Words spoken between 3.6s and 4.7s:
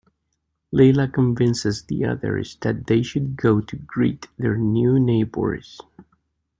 to greet their